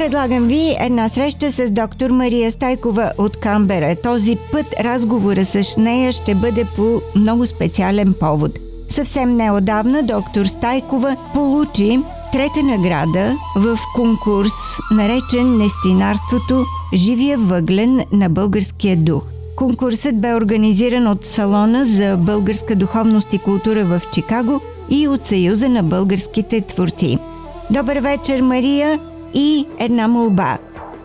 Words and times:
Предлагам 0.00 0.46
ви 0.46 0.76
една 0.80 1.08
среща 1.08 1.52
с 1.52 1.70
доктор 1.70 2.10
Мария 2.10 2.50
Стайкова 2.50 3.12
от 3.18 3.36
Камбера. 3.36 3.96
Този 4.02 4.36
път 4.52 4.66
разговора 4.80 5.44
с 5.44 5.76
нея 5.76 6.12
ще 6.12 6.34
бъде 6.34 6.64
по 6.76 7.00
много 7.16 7.46
специален 7.46 8.14
повод. 8.20 8.58
Съвсем 8.88 9.36
неодавна 9.36 10.02
доктор 10.02 10.44
Стайкова 10.44 11.16
получи 11.34 12.00
трета 12.32 12.62
награда 12.62 13.36
в 13.56 13.78
конкурс, 13.94 14.52
наречен 14.92 15.58
Нестинарството 15.58 16.64
Живия 16.94 17.38
въглен 17.38 18.00
на 18.12 18.28
българския 18.28 18.96
дух. 18.96 19.22
Конкурсът 19.56 20.20
бе 20.20 20.34
организиран 20.34 21.06
от 21.06 21.26
Салона 21.26 21.84
за 21.84 22.16
българска 22.16 22.76
духовност 22.76 23.32
и 23.32 23.38
култура 23.38 23.84
в 23.84 24.02
Чикаго 24.14 24.60
и 24.90 25.08
от 25.08 25.26
Съюза 25.26 25.68
на 25.68 25.82
българските 25.82 26.60
творци. 26.60 27.18
Добър 27.70 27.96
вечер, 27.96 28.42
Мария! 28.42 29.00
И 29.34 29.66
една 29.78 30.08
молба. 30.08 30.58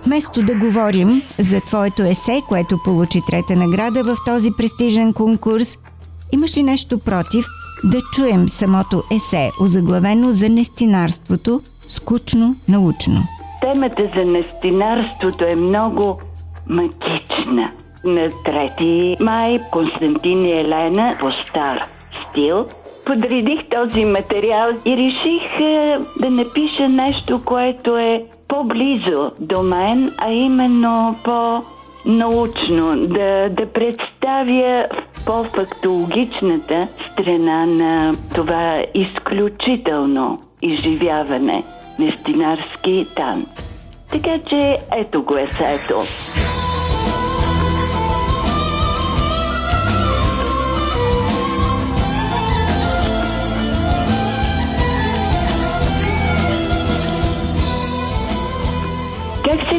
Вместо 0.06 0.44
да 0.44 0.56
говорим 0.56 1.22
за 1.40 1.62
твоето 1.62 2.04
есе, 2.04 2.42
което 2.48 2.84
получи 2.84 3.22
трета 3.28 3.56
награда 3.56 4.04
в 4.04 4.18
този 4.26 4.52
престижен 4.58 5.14
конкурс, 5.14 5.78
имаш 6.32 6.58
ли 6.58 6.64
нещо 6.64 7.00
против 7.00 7.46
да 7.84 8.02
чуем 8.14 8.50
самото 8.50 9.04
есе, 9.12 9.52
озаглавено 9.62 10.32
за 10.32 10.50
нестинарството, 10.50 11.62
скучно 11.88 12.56
научно? 12.68 13.24
Темата 13.62 14.10
за 14.16 14.26
нестинарството 14.26 15.46
е 15.46 15.56
много 15.56 16.20
магична. 16.68 17.72
На 18.04 18.30
3 18.30 19.24
май 19.24 19.60
Константин 19.72 20.46
и 20.46 20.52
Елена 20.52 21.16
по 21.20 21.32
стар 21.32 21.80
стил 22.30 22.66
подредих 23.06 23.70
този 23.70 24.06
материал 24.06 24.70
и 24.86 24.98
реших 24.98 25.60
е, 25.60 25.98
да 26.20 26.30
напиша 26.30 26.90
нещо, 26.90 27.42
което 27.46 27.98
е 27.98 28.26
по-близо 28.48 29.32
до 29.40 29.64
мен, 29.64 30.12
а 30.18 30.32
именно 30.32 31.16
по-научно, 31.24 33.08
да, 33.08 33.50
да 33.50 33.66
представя 33.66 34.86
по-фактологичната 35.26 36.88
страна 37.12 37.66
на 37.66 38.14
това 38.36 38.84
изключително 38.94 40.40
изживяване 40.62 41.64
на 42.00 42.12
стинарски 42.12 43.08
танц. 43.16 43.48
Така 44.12 44.40
че 44.50 44.78
ето 44.98 45.24
го 45.24 45.38
е 45.38 45.48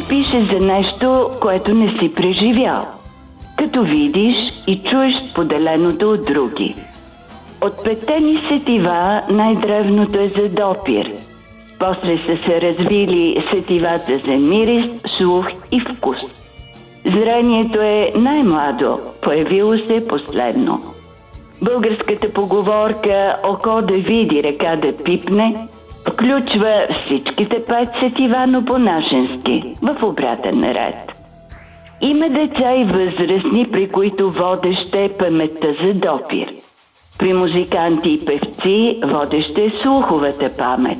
пише 0.09 0.41
за 0.43 0.59
нещо, 0.59 1.29
което 1.41 1.73
не 1.73 1.99
си 1.99 2.15
преживял? 2.15 2.85
Като 3.57 3.83
видиш 3.83 4.35
и 4.67 4.81
чуеш 4.89 5.13
поделеното 5.35 6.11
от 6.11 6.25
други. 6.25 6.75
От 7.61 7.83
петте 7.83 8.19
ни 8.19 8.39
сетива 8.47 9.21
най-древното 9.29 10.19
е 10.19 10.27
за 10.27 10.49
допир. 10.49 11.11
После 11.79 12.17
са 12.17 12.37
се 12.45 12.61
развили 12.61 13.43
сетивата 13.51 14.17
за 14.17 14.31
мирис, 14.31 14.85
слух 15.17 15.47
и 15.71 15.79
вкус. 15.79 16.17
Зрението 17.05 17.81
е 17.81 18.11
най-младо, 18.15 18.99
появило 19.21 19.77
се 19.77 20.07
последно. 20.07 20.81
Българската 21.61 22.33
поговорка 22.33 23.35
«Око 23.43 23.81
да 23.81 23.93
види, 23.93 24.43
река 24.43 24.75
да 24.75 24.97
пипне» 24.97 25.67
Включва 26.11 26.87
всичките 27.05 27.65
пет 27.65 27.89
сетива, 27.99 28.47
но 28.47 28.65
по-нашенски, 28.65 29.63
в 29.81 30.03
обратен 30.03 30.63
ред. 30.63 30.95
Има 32.01 32.29
деца 32.29 32.75
и 32.75 32.83
възрастни, 32.83 33.67
при 33.71 33.89
които 33.89 34.31
водеща 34.31 34.99
е 34.99 35.09
паметта 35.09 35.73
за 35.73 35.93
допир. 35.93 36.47
При 37.19 37.33
музиканти 37.33 38.09
и 38.09 38.25
певци 38.25 38.99
водеща 39.03 39.61
е 39.61 39.71
слуховата 39.81 40.57
памет. 40.57 40.97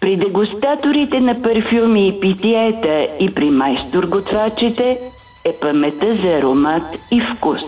При 0.00 0.16
дегустаторите 0.16 1.20
на 1.20 1.42
парфюми 1.42 2.08
и 2.08 2.20
питиета 2.20 3.06
и 3.20 3.34
при 3.34 3.50
майстор-готвачите 3.50 4.98
е 5.44 5.52
паметта 5.60 6.06
за 6.22 6.28
аромат 6.28 6.82
и 7.10 7.20
вкус. 7.20 7.60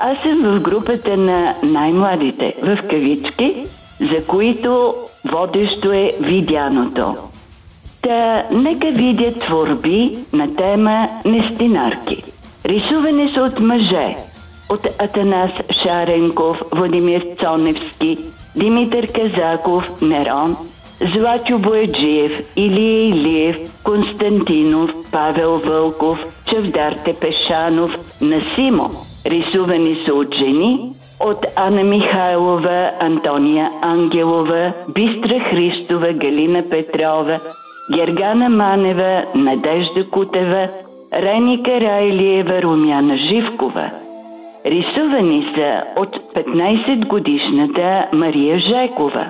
Аз 0.00 0.18
съм 0.18 0.42
в 0.42 0.60
групата 0.60 1.16
на 1.16 1.54
най-младите, 1.62 2.54
в 2.62 2.78
кавички, 2.90 3.66
за 4.00 4.26
които 4.26 4.94
Водещо 5.32 5.92
е 5.92 6.12
видяното. 6.20 7.14
Та 8.02 8.42
нека 8.52 8.90
видят 8.90 9.40
творби 9.40 10.18
на 10.32 10.56
тема 10.56 11.08
Нестинарки. 11.24 12.22
Рисуване 12.64 13.32
са 13.34 13.42
от 13.42 13.60
мъже. 13.60 14.16
От 14.68 14.86
Атанас 14.98 15.50
Шаренков, 15.82 16.62
Владимир 16.72 17.26
Цоневски, 17.40 18.18
Димитър 18.56 19.12
Казаков, 19.12 20.02
Нерон, 20.02 20.56
Златю 21.00 21.58
Бояджиев, 21.58 22.52
Илия 22.56 23.08
Илиев, 23.08 23.56
Константинов, 23.82 24.90
Павел 25.12 25.56
Вълков, 25.58 26.18
Чавдар 26.50 26.92
Тепешанов, 27.04 27.90
Насимо. 28.20 28.90
Рисувани 29.26 29.98
са 30.06 30.14
от 30.14 30.34
жени, 30.34 30.92
от 31.20 31.46
Ана 31.56 31.84
Михайлова, 31.84 32.90
Антония 33.00 33.70
Ангелова, 33.82 34.72
Бистра 34.88 35.40
Христова, 35.40 36.12
Галина 36.12 36.62
Петрова, 36.70 37.40
Гергана 37.94 38.48
Манева, 38.48 39.22
Надежда 39.34 40.10
Кутева, 40.10 40.68
Рени 41.12 41.62
Карайлиева, 41.62 42.62
Румяна 42.62 43.16
Живкова. 43.16 43.90
Рисувани 44.66 45.46
са 45.54 45.82
от 45.96 46.16
15 46.34 47.06
годишната 47.06 48.04
Мария 48.12 48.58
Жекова. 48.58 49.26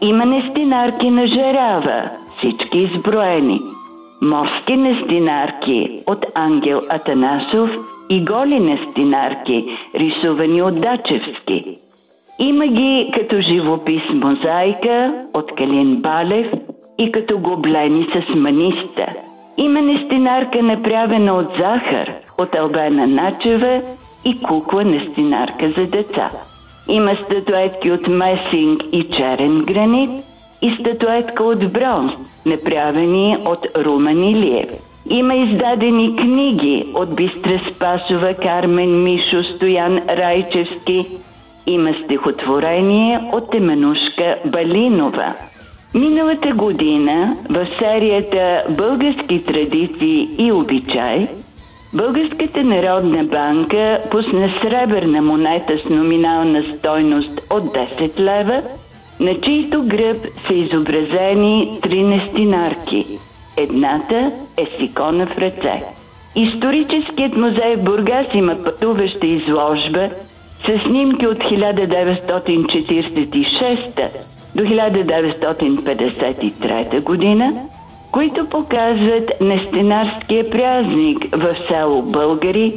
Има 0.00 0.26
нестинарки 0.26 1.10
на 1.10 1.26
Жерава, 1.26 2.10
всички 2.38 2.78
изброени. 2.78 3.60
Морски 4.22 4.76
нестинарки 4.76 6.02
от 6.06 6.26
Ангел 6.34 6.82
Атанасов– 6.88 7.70
и 8.10 8.24
голи 8.24 8.60
нестинарки, 8.60 9.64
рисувани 9.94 10.62
от 10.62 10.80
Дачевски. 10.80 11.76
Има 12.38 12.66
ги 12.66 13.10
като 13.14 13.40
живопис 13.40 14.02
мозайка 14.14 15.24
от 15.34 15.54
Калин 15.54 16.02
Балев 16.02 16.46
и 16.98 17.12
като 17.12 17.38
гоблени 17.38 18.04
с 18.04 18.34
маниста. 18.34 19.06
Има 19.56 19.82
нестинарка 19.82 20.62
направена 20.62 21.34
от 21.34 21.46
захар 21.58 22.12
от 22.38 22.54
Албена 22.54 23.06
Начева 23.06 23.80
и 24.24 24.40
кукла 24.40 24.84
нестинарка 24.84 25.70
за 25.70 25.86
деца. 25.86 26.30
Има 26.88 27.14
статуетки 27.14 27.90
от 27.90 28.08
месинг 28.08 28.82
и 28.92 29.04
черен 29.04 29.64
гранит 29.64 30.10
и 30.62 30.76
статуетка 30.80 31.44
от 31.44 31.72
бронз, 31.72 32.12
направени 32.46 33.36
от 33.44 33.66
Румен 33.76 34.24
Илиев. 34.24 34.89
Има 35.10 35.34
издадени 35.34 36.16
книги 36.16 36.84
от 36.94 37.14
Бистра 37.14 37.60
Спасова, 37.70 38.34
Кармен 38.34 39.02
Мишо, 39.02 39.42
Стоян 39.42 39.98
Райчевски. 40.08 41.06
Има 41.66 41.94
стихотворение 42.04 43.20
от 43.32 43.50
Теменушка 43.50 44.36
Балинова. 44.46 45.34
Миналата 45.94 46.54
година 46.54 47.36
в 47.50 47.66
серията 47.78 48.62
Български 48.70 49.44
традиции 49.44 50.28
и 50.38 50.52
обичай 50.52 51.28
Българската 51.94 52.64
народна 52.64 53.24
банка 53.24 54.02
пусна 54.10 54.50
сребърна 54.60 55.22
монета 55.22 55.78
с 55.78 55.88
номинална 55.90 56.62
стойност 56.62 57.40
от 57.50 57.62
10 57.62 58.18
лева, 58.18 58.62
на 59.20 59.40
чийто 59.40 59.82
гръб 59.86 60.16
са 60.46 60.54
изобразени 60.54 61.78
три 61.82 62.02
нестинарки– 62.02 63.06
Едната 63.60 64.32
е 64.56 64.64
с 64.64 64.80
икона 64.80 65.26
в 65.26 65.38
ръце. 65.38 65.82
Историческият 66.36 67.36
музей 67.36 67.76
в 67.76 67.84
Бургас 67.84 68.26
има 68.34 68.56
пътуваща 68.64 69.26
изложба 69.26 70.08
с 70.66 70.78
снимки 70.86 71.26
от 71.26 71.38
1946 71.38 74.08
до 74.54 74.62
1953 74.62 77.02
година, 77.02 77.52
които 78.12 78.48
показват 78.48 79.40
нестинарския 79.40 80.50
празник 80.50 81.36
в 81.36 81.56
село 81.68 82.02
Българи, 82.02 82.74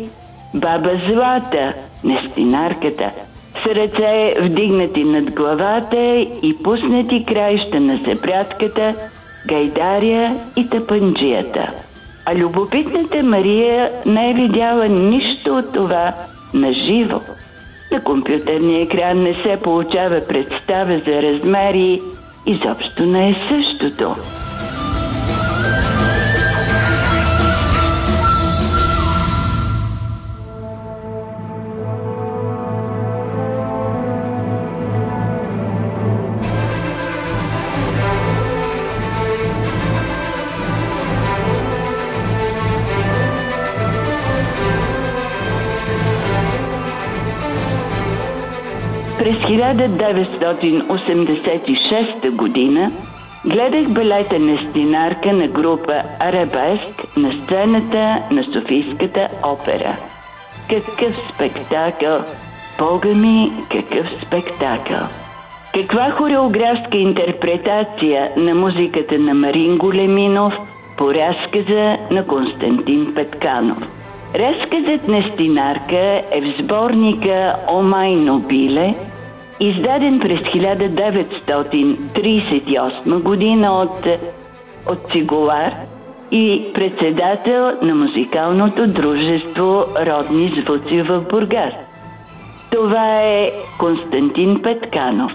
баба 0.53 0.91
Злата, 1.09 1.73
нестинарката, 2.03 3.11
с 3.63 3.65
ръце 3.65 4.35
вдигнати 4.41 5.03
над 5.03 5.31
главата 5.31 6.27
и 6.43 6.55
пуснати 6.63 7.25
краища 7.25 7.79
на 7.79 7.97
зебратката, 7.97 8.95
гайдаря 9.47 10.35
и 10.55 10.69
тъпанджията. 10.69 11.71
А 12.25 12.35
любопитната 12.35 13.23
Мария 13.23 13.91
не 14.05 14.31
е 14.31 14.33
видяла 14.33 14.87
нищо 14.87 15.57
от 15.57 15.73
това 15.73 16.13
на 16.53 16.73
живо. 16.73 17.19
На 17.91 18.03
компютърния 18.03 18.81
екран 18.81 19.23
не 19.23 19.33
се 19.33 19.59
получава 19.63 20.21
представа 20.27 20.99
за 20.99 21.21
размери, 21.21 22.01
изобщо 22.45 23.05
не 23.05 23.29
е 23.29 23.35
същото. 23.49 24.15
1986 49.73 52.31
година 52.31 52.91
гледах 53.45 53.89
балета 53.89 54.39
Нестинарка 54.39 55.33
на 55.33 55.47
група 55.47 56.01
Арабеск 56.19 57.17
на 57.17 57.31
сцената 57.31 58.17
на 58.31 58.43
Софийската 58.43 59.27
опера. 59.43 59.97
Какъв 60.69 61.15
спектакъл! 61.33 62.19
Бога 62.79 63.09
ми, 63.09 63.51
какъв 63.71 64.07
спектакъл! 64.25 65.07
Каква 65.73 66.11
хореографска 66.11 66.97
интерпретация 66.97 68.31
на 68.37 68.55
музиката 68.55 69.19
на 69.19 69.33
Марин 69.33 69.77
Големинов 69.77 70.53
по 70.97 71.13
разказа 71.13 71.97
на 72.11 72.27
Константин 72.27 73.13
Петканов. 73.15 73.87
Разказът 74.35 75.07
Нестинарка 75.07 76.21
е 76.31 76.41
в 76.41 76.61
сборника 76.61 77.55
Омай 77.69 78.15
Нобиле– 78.15 78.95
издаден 79.59 80.19
през 80.19 80.39
1938 80.39 83.23
година 83.23 83.73
от, 83.73 84.07
от 84.89 85.11
Цигулар 85.11 85.73
и 86.31 86.65
председател 86.73 87.71
на 87.81 87.95
музикалното 87.95 88.87
дружество 88.87 89.85
Родни 90.05 90.47
звуци 90.47 91.01
в 91.01 91.25
Бургас. 91.29 91.73
Това 92.71 93.21
е 93.21 93.51
Константин 93.79 94.61
Петканов. 94.61 95.33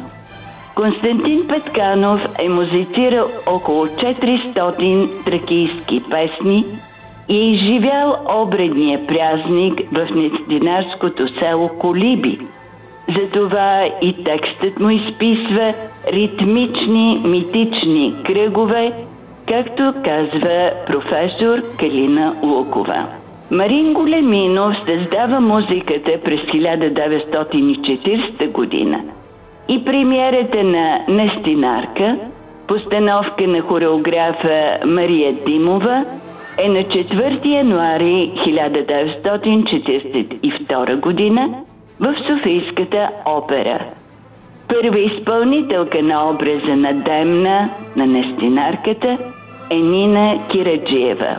Константин 0.74 1.46
Петканов 1.48 2.28
е 2.38 2.48
музицирал 2.48 3.26
около 3.46 3.86
400 3.86 5.24
тракийски 5.24 6.02
песни 6.10 6.64
и 7.28 7.36
е 7.36 7.50
изживял 7.50 8.16
обредния 8.42 9.06
празник 9.06 9.80
в 9.92 10.08
нестинарското 10.14 11.38
село 11.38 11.68
Колиби– 11.68 12.38
затова 13.08 13.88
и 14.02 14.24
текстът 14.24 14.80
му 14.80 14.90
изписва 14.90 15.74
ритмични, 16.12 17.22
митични 17.24 18.14
кръгове, 18.26 18.92
както 19.48 19.94
казва 20.04 20.70
професор 20.86 21.58
Калина 21.78 22.34
Лукова. 22.42 23.06
Марин 23.50 23.92
Големинов 23.92 24.76
създава 24.86 25.40
музиката 25.40 26.12
през 26.24 26.40
1940 26.40 28.52
година 28.52 29.00
и 29.68 29.84
премиерата 29.84 30.64
на 30.64 30.98
Нестинарка, 31.08 32.18
постановка 32.66 33.46
на 33.46 33.60
хореографа 33.60 34.78
Мария 34.86 35.32
Димова, 35.46 36.04
е 36.58 36.68
на 36.68 36.78
4 36.78 37.46
януари 37.46 38.32
1942 38.36 41.00
година– 41.00 41.54
в 42.00 42.14
Софийската 42.26 43.08
опера. 43.26 43.86
Първа 44.68 44.98
изпълнителка 44.98 46.02
на 46.02 46.30
образа 46.30 46.76
на 46.76 46.94
Демна, 46.94 47.70
на 47.96 48.06
Нестинарката, 48.06 49.18
е 49.70 49.76
Нина 49.76 50.38
Кираджиева. 50.48 51.36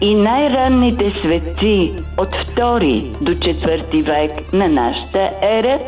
и 0.00 0.14
най-ранните 0.14 1.10
светци 1.10 1.92
от 2.18 2.28
2 2.28 3.02
до 3.20 3.32
4 3.32 4.04
век 4.04 4.52
на 4.52 4.68
нашата 4.68 5.30
ера 5.42 5.78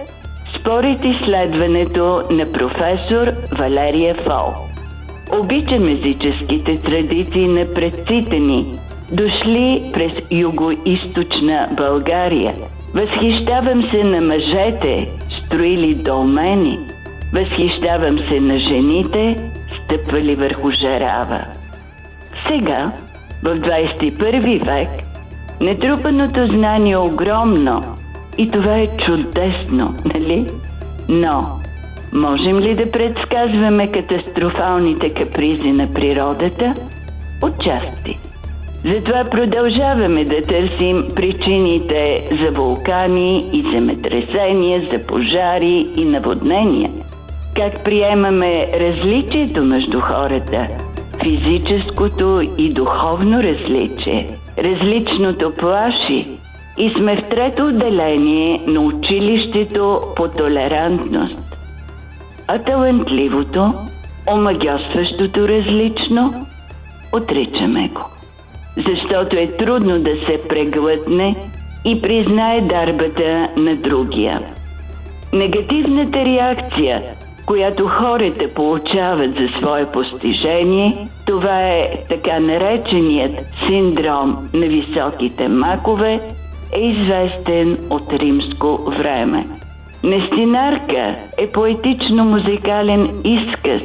спорят 0.59 1.05
изследването 1.05 2.23
на 2.31 2.53
професор 2.53 3.29
Валерия 3.59 4.15
Фол. 4.15 4.68
Обичам 5.33 5.89
езическите 5.89 6.81
традиции 6.83 7.49
на 7.49 7.75
предците 7.75 8.39
ни, 8.39 8.79
дошли 9.13 9.91
през 9.93 10.13
юго-источна 10.31 11.69
България. 11.77 12.55
Възхищавам 12.95 13.83
се 13.83 14.05
на 14.05 14.21
мъжете, 14.21 15.09
строили 15.45 15.95
долмени. 15.95 16.79
Възхищавам 17.35 18.19
се 18.19 18.41
на 18.41 18.59
жените, 18.59 19.51
стъпвали 19.85 20.35
върху 20.35 20.71
жарава. 20.71 21.41
Сега, 22.49 22.93
в 23.43 23.57
21 23.57 24.65
век, 24.65 24.89
нетрупаното 25.61 26.47
знание 26.47 26.93
е 26.93 26.97
огромно 26.97 27.97
и 28.39 28.51
това 28.51 28.79
е 28.79 28.97
чудесно, 29.07 29.95
нали? 30.15 30.47
Но 31.09 31.59
Можем 32.13 32.61
ли 32.61 32.75
да 32.75 32.91
предсказваме 32.91 33.93
катастрофалните 33.93 35.11
капризи 35.11 35.73
на 35.73 35.93
природата? 35.93 36.75
Отчасти. 37.43 38.19
Затова 38.85 39.25
продължаваме 39.31 40.25
да 40.25 40.43
търсим 40.43 41.05
причините 41.15 42.29
за 42.43 42.51
вулкани 42.51 43.51
и 43.53 43.63
земетресения, 43.75 44.81
за 44.81 45.07
пожари 45.07 45.87
и 45.97 46.05
наводнения. 46.05 46.91
Как 47.57 47.85
приемаме 47.85 48.67
различието 48.81 49.65
между 49.65 50.01
хората, 50.01 50.69
физическото 51.23 52.41
и 52.59 52.73
духовно 52.73 53.43
различие. 53.43 54.27
Различното 54.59 55.53
плаши 55.57 56.27
и 56.79 56.91
сме 56.91 57.17
в 57.17 57.29
трето 57.29 57.67
отделение 57.67 58.61
на 58.67 58.81
училището 58.81 60.01
по 60.17 60.29
толерантност. 60.29 61.48
А 62.49 62.59
талантливото, 62.59 63.75
омагьосващото 64.33 65.49
различно, 65.49 66.47
отричаме 67.13 67.89
го 67.89 68.19
защото 68.87 69.37
е 69.37 69.47
трудно 69.47 69.99
да 69.99 70.17
се 70.17 70.49
преглътне 70.49 71.37
и 71.85 72.03
признае 72.03 72.61
дарбата 72.61 73.49
на 73.57 73.77
другия. 73.77 74.41
Негативната 75.33 76.25
реакция, 76.25 77.03
която 77.47 77.89
хората 77.89 78.55
получават 78.55 79.31
за 79.31 79.49
свое 79.59 79.87
постижение, 79.93 81.09
това 81.27 81.61
е 81.63 81.89
така 82.09 82.41
нареченият 82.41 83.33
синдром 83.67 84.49
на 84.55 84.67
високите 84.67 85.49
макове, 85.49 86.21
е 86.73 86.81
известен 86.81 87.79
от 87.91 88.13
римско 88.13 88.77
време. 88.77 89.58
Нестинарка 90.05 91.15
е 91.39 91.47
поетично-музикален 91.47 93.11
изказ 93.25 93.83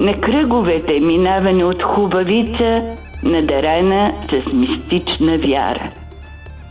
на 0.00 0.20
кръговете, 0.20 1.00
минаване 1.00 1.64
от 1.64 1.82
хубавица 1.82 2.82
надарена 3.22 4.12
с 4.30 4.52
мистична 4.52 5.38
вяра. 5.38 5.90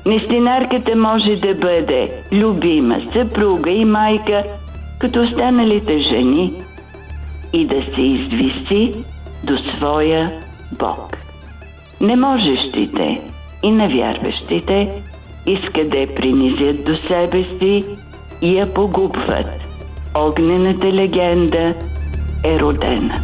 Нестинарката 0.05 0.95
може 0.95 1.35
да 1.35 1.53
бъде 1.53 2.11
любима 2.31 3.01
съпруга 3.13 3.71
и 3.71 3.85
майка, 3.85 4.43
като 4.99 5.23
останалите 5.23 5.99
жени, 5.99 6.53
и 7.53 7.65
да 7.65 7.83
се 7.95 8.01
извиси 8.01 8.93
до 9.43 9.57
своя 9.57 10.31
Бог. 10.79 11.17
Неможещите 12.01 13.21
и 13.63 13.71
навярващите 13.71 14.91
искат 15.45 15.89
да 15.89 15.97
я 15.97 16.15
принизят 16.15 16.85
до 16.85 16.95
себе 16.95 17.43
си 17.43 17.85
и 18.41 18.57
я 18.57 18.73
погубват. 18.73 19.45
Огнената 20.15 20.93
легенда 20.93 21.75
е 22.43 22.59
родена. 22.59 23.21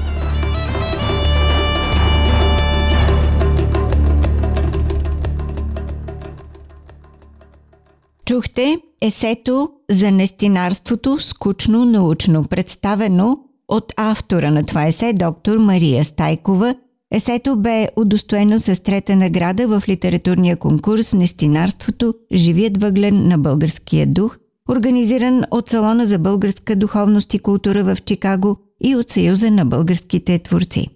Чухте 8.25 8.77
есето 9.01 9.69
за 9.89 10.11
нестинарството 10.11 11.19
скучно 11.19 11.85
научно, 11.85 12.43
представено 12.43 13.37
от 13.67 13.93
автора 13.97 14.51
на 14.51 14.63
това 14.63 14.87
есе, 14.87 15.13
доктор 15.13 15.57
Мария 15.57 16.05
Стайкова. 16.05 16.75
Есето 17.13 17.59
бе 17.59 17.87
удостоено 17.95 18.59
с 18.59 18.83
трета 18.83 19.15
награда 19.15 19.67
в 19.67 19.83
литературния 19.87 20.57
конкурс 20.57 21.13
Нестинарството 21.13 22.13
Живият 22.33 22.81
въглен 22.81 23.27
на 23.27 23.37
българския 23.37 24.07
дух, 24.07 24.37
организиран 24.71 25.43
от 25.51 25.69
Салона 25.69 26.05
за 26.05 26.19
българска 26.19 26.75
духовност 26.75 27.33
и 27.33 27.39
култура 27.39 27.83
в 27.83 27.97
Чикаго 28.05 28.57
и 28.83 28.95
от 28.95 29.09
Съюза 29.09 29.51
на 29.51 29.65
българските 29.65 30.39
творци. 30.39 30.87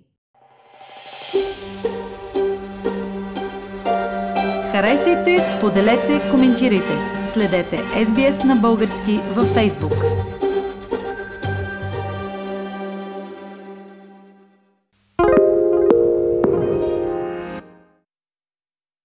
Харесайте, 4.72 5.39
споделете, 5.58 6.22
коментирайте. 6.32 6.94
Следете 7.34 7.77
SBS 7.77 8.44
на 8.44 8.55
български 8.55 9.20
във 9.36 9.55
Facebook. 9.55 10.35